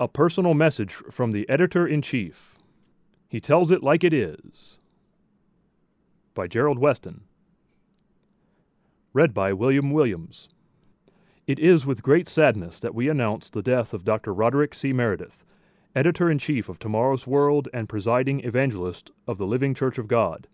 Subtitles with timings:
[0.00, 2.56] A personal message from the editor in chief.
[3.28, 4.78] He tells it like it is.
[6.32, 7.24] By Gerald Weston.
[9.12, 10.48] Read by William Williams.
[11.46, 14.32] It is with great sadness that we announce the death of Dr.
[14.32, 14.94] Roderick C.
[14.94, 15.44] Meredith,
[15.94, 20.48] editor in chief of Tomorrow's World and presiding evangelist of the Living Church of God.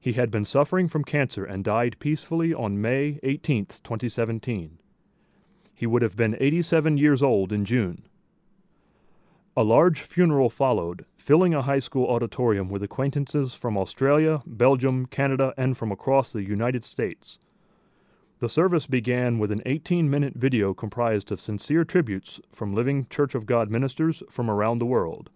[0.00, 4.78] He had been suffering from cancer and died peacefully on May 18, 2017.
[5.74, 8.08] He would have been 87 years old in June.
[9.56, 15.54] A large funeral followed, filling a high school auditorium with acquaintances from Australia, Belgium, Canada,
[15.56, 17.38] and from across the United States.
[18.40, 23.36] The service began with an 18 minute video comprised of sincere tributes from Living Church
[23.36, 25.30] of God ministers from around the world.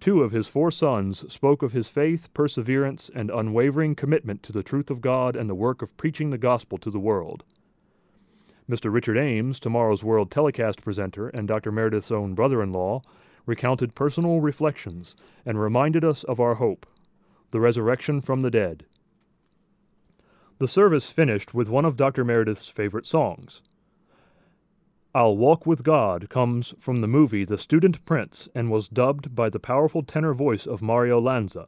[0.00, 4.62] Two of his four sons spoke of his faith, perseverance, and unwavering commitment to the
[4.62, 7.44] truth of God and the work of preaching the gospel to the world.
[8.70, 8.92] Mr.
[8.92, 11.72] Richard Ames, Tomorrow's World telecast presenter and Dr.
[11.72, 13.00] Meredith's own brother in law,
[13.48, 16.86] recounted personal reflections and reminded us of our hope
[17.50, 18.84] the resurrection from the dead.
[20.58, 22.24] The service finished with one of Dr.
[22.24, 23.62] Meredith's favorite songs.
[25.14, 29.48] I'll Walk with God comes from the movie The Student Prince and was dubbed by
[29.48, 31.64] the powerful tenor voice of Mario Lanza.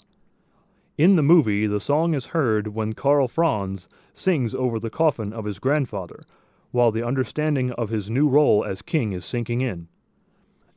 [0.98, 5.46] In the movie, the song is heard when Karl Franz sings over the coffin of
[5.46, 6.22] his grandfather,
[6.72, 9.88] while the understanding of his new role as king is sinking in.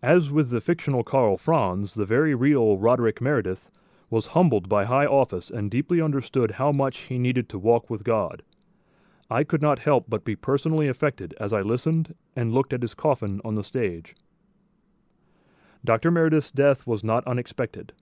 [0.03, 3.71] As with the fictional Karl Franz, the very real Roderick Meredith
[4.09, 8.03] was humbled by high office and deeply understood how much he needed to walk with
[8.03, 8.43] God.
[9.29, 12.93] I could not help but be personally affected as I listened and looked at his
[12.93, 14.13] coffin on the stage.
[15.85, 16.11] Dr.
[16.11, 17.93] Meredith's death was not unexpected.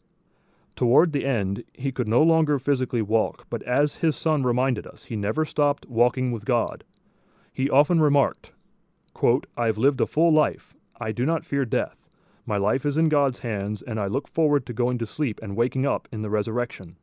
[0.76, 5.04] Toward the end, he could no longer physically walk, but as his son reminded us,
[5.04, 6.84] he never stopped walking with God.
[7.54, 8.54] He often remarked,
[9.14, 10.74] quote, I've lived a full life.
[11.02, 12.08] I do not fear death.
[12.46, 15.58] My life is in God's hands, and I look forward to going to sleep and
[15.58, 16.96] waking up in the resurrection.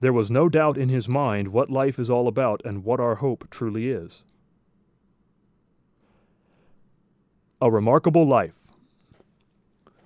[0.00, 3.16] There was no doubt in his mind what life is all about and what our
[3.16, 4.24] hope truly is.
[7.60, 8.54] A remarkable life.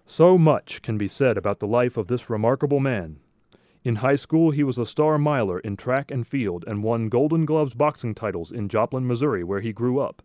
[0.05, 3.21] So much can be said about the life of this remarkable man,
[3.84, 7.44] in high school, he was a star miler in track and field and won Golden
[7.44, 10.23] Gloves boxing titles in Joplin, Missouri, where he grew up.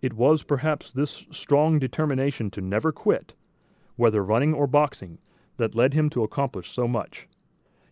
[0.00, 3.34] It was perhaps this strong determination to never quit,
[3.96, 5.18] whether running or boxing,
[5.58, 7.28] that led him to accomplish so much.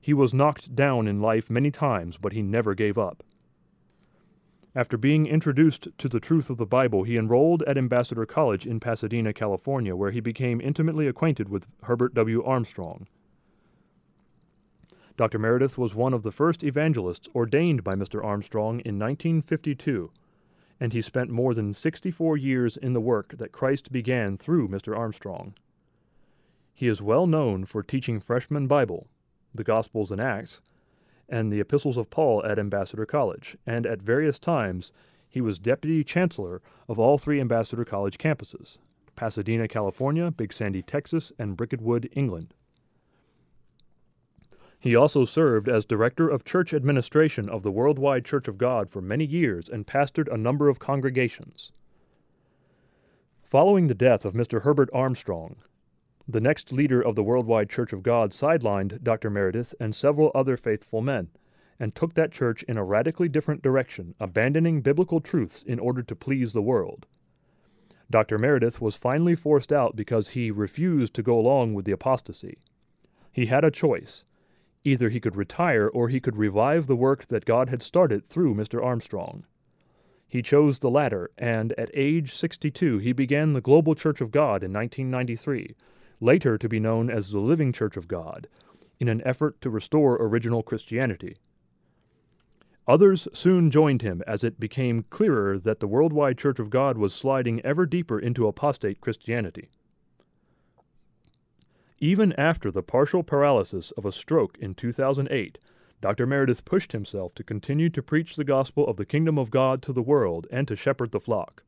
[0.00, 3.22] He was knocked down in life many times, but he never gave up.
[4.74, 8.80] After being introduced to the truth of the Bible, he enrolled at Ambassador College in
[8.80, 12.42] Pasadena, California, where he became intimately acquainted with Herbert W.
[12.44, 13.06] Armstrong.
[15.16, 15.38] Dr.
[15.38, 18.24] Meredith was one of the first evangelists ordained by Mr.
[18.24, 20.12] Armstrong in 1952,
[20.80, 24.96] and he spent more than 64 years in the work that Christ began through Mr.
[24.96, 25.54] Armstrong.
[26.74, 29.08] He is well known for teaching freshman Bible,
[29.52, 30.62] the Gospels and Acts,
[31.28, 34.92] and the Epistles of Paul at Ambassador College, and at various times
[35.28, 38.78] he was deputy chancellor of all three Ambassador College campuses
[39.16, 42.54] Pasadena, California, Big Sandy, Texas, and Bricketwood, England.
[44.80, 49.02] He also served as director of church administration of the Worldwide Church of God for
[49.02, 51.72] many years and pastored a number of congregations.
[53.42, 54.62] Following the death of Mr.
[54.62, 55.56] Herbert Armstrong,
[56.28, 59.30] the next leader of the Worldwide Church of God sidelined Dr.
[59.30, 61.28] Meredith and several other faithful men
[61.80, 66.14] and took that church in a radically different direction, abandoning biblical truths in order to
[66.14, 67.06] please the world.
[68.10, 68.38] Dr.
[68.38, 72.58] Meredith was finally forced out because he refused to go along with the apostasy.
[73.32, 74.24] He had a choice
[74.88, 78.54] Either he could retire or he could revive the work that God had started through
[78.54, 78.82] Mr.
[78.82, 79.44] Armstrong.
[80.26, 84.62] He chose the latter, and at age 62 he began the Global Church of God
[84.62, 85.74] in 1993,
[86.20, 88.48] later to be known as the Living Church of God,
[88.98, 91.36] in an effort to restore original Christianity.
[92.86, 97.12] Others soon joined him as it became clearer that the worldwide Church of God was
[97.12, 99.68] sliding ever deeper into apostate Christianity.
[102.00, 105.58] Even after the partial paralysis of a stroke in 2008,
[106.00, 106.26] Dr.
[106.26, 109.92] Meredith pushed himself to continue to preach the gospel of the kingdom of God to
[109.92, 111.64] the world and to shepherd the flock.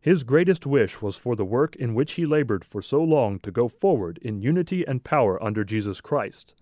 [0.00, 3.50] His greatest wish was for the work in which he labored for so long to
[3.50, 6.54] go forward in unity and power under Jesus Christ.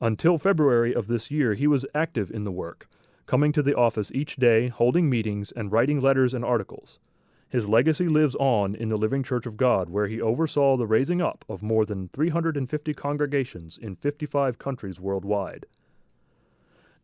[0.00, 2.86] Until February of this year, he was active in the work,
[3.26, 7.00] coming to the office each day, holding meetings, and writing letters and articles.
[7.50, 11.20] His legacy lives on in the Living Church of God, where he oversaw the raising
[11.20, 15.66] up of more than 350 congregations in 55 countries worldwide.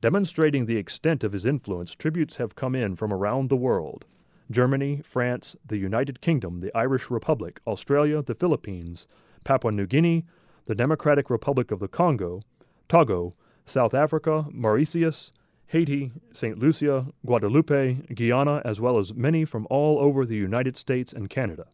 [0.01, 4.05] Demonstrating the extent of his influence, tributes have come in from around the world.
[4.49, 9.09] Germany, France, the United Kingdom, the Irish Republic, Australia, the Philippines,
[9.43, 10.25] Papua New Guinea,
[10.67, 12.41] the Democratic Republic of the Congo,
[12.89, 13.35] Togo,
[13.65, 15.33] South Africa, Mauritius,
[15.69, 16.59] Haiti, St.
[16.59, 21.67] Lucia, Guadeloupe, Guyana, as well as many from all over the United States and Canada.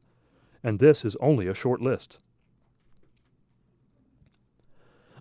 [0.62, 2.18] And this is only a short list.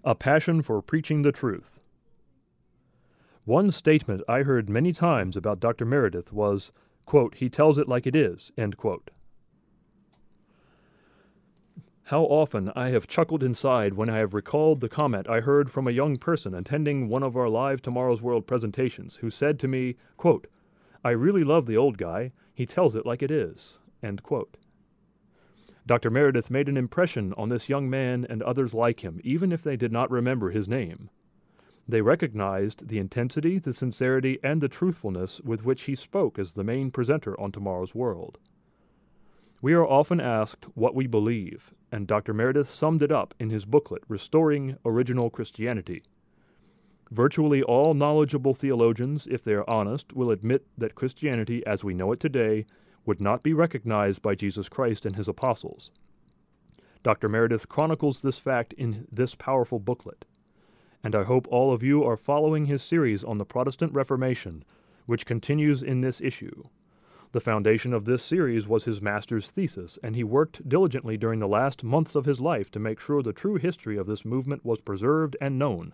[0.04, 1.82] A passion for preaching the truth.
[3.44, 5.86] One statement I heard many times about Dr.
[5.86, 6.72] Meredith was,
[7.06, 9.12] quote, he tells it like it is, end quote.
[12.06, 15.88] How often I have chuckled inside when I have recalled the comment I heard from
[15.88, 19.96] a young person attending one of our live Tomorrow's World presentations who said to me,
[20.18, 20.48] quote,
[21.04, 22.34] I really love the old guy.
[22.54, 23.80] He tells it like it is.
[25.86, 26.10] Dr.
[26.10, 29.76] Meredith made an impression on this young man and others like him, even if they
[29.76, 31.10] did not remember his name.
[31.88, 36.64] They recognized the intensity, the sincerity, and the truthfulness with which he spoke as the
[36.64, 38.38] main presenter on Tomorrow's World.
[39.64, 42.34] We are often asked what we believe, and Dr.
[42.34, 46.02] Meredith summed it up in his booklet, Restoring Original Christianity.
[47.12, 52.12] Virtually all knowledgeable theologians, if they are honest, will admit that Christianity as we know
[52.12, 52.66] it today
[53.06, 55.92] would not be recognized by Jesus Christ and his apostles.
[57.04, 57.30] Dr.
[57.30, 60.26] Meredith chronicles this fact in this powerful booklet,
[61.04, 64.64] and I hope all of you are following his series on the Protestant Reformation,
[65.06, 66.64] which continues in this issue.
[67.34, 71.48] The foundation of this series was his master's thesis, and he worked diligently during the
[71.48, 74.82] last months of his life to make sure the true history of this movement was
[74.82, 75.94] preserved and known.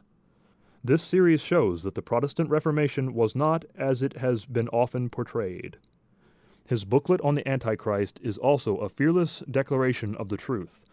[0.83, 5.77] This series shows that the Protestant Reformation was not as it has been often portrayed.
[6.65, 10.85] His booklet on the Antichrist is also a fearless declaration of the truth.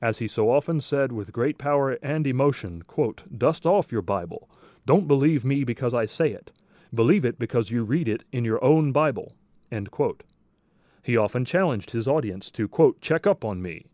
[0.00, 4.48] As he so often said with great power and emotion, quote, Dust off your Bible.
[4.86, 6.52] Don't believe me because I say it.
[6.94, 9.32] Believe it because you read it in your own Bible.
[11.02, 13.86] He often challenged his audience to, quote, check up on me,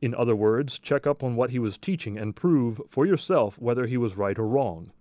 [0.00, 3.86] In other words, check up on what he was teaching and prove for yourself whether
[3.86, 4.92] he was right or wrong.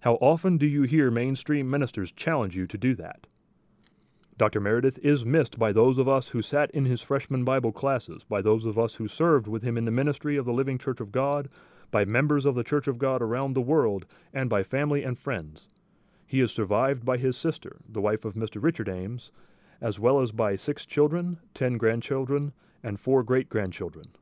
[0.00, 3.26] How often do you hear mainstream ministers challenge you to do that?
[4.38, 4.60] Dr.
[4.60, 8.42] Meredith is missed by those of us who sat in his freshman Bible classes, by
[8.42, 11.12] those of us who served with him in the ministry of the Living Church of
[11.12, 11.48] God,
[11.92, 15.68] by members of the Church of God around the world, and by family and friends.
[16.32, 18.56] He is survived by his sister, the wife of Mr.
[18.58, 19.30] Richard Ames,
[19.82, 24.12] as well as by six children, ten grandchildren, and four great grandchildren.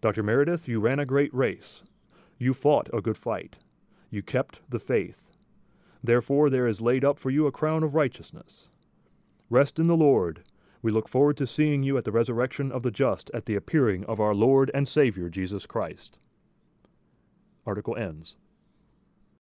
[0.00, 0.24] Dr.
[0.24, 1.84] Meredith, you ran a great race.
[2.38, 3.58] You fought a good fight.
[4.10, 5.30] You kept the faith.
[6.02, 8.70] Therefore, there is laid up for you a crown of righteousness.
[9.48, 10.42] Rest in the Lord.
[10.82, 14.04] We look forward to seeing you at the resurrection of the just at the appearing
[14.06, 16.18] of our Lord and Savior Jesus Christ.
[17.64, 18.34] Article ends.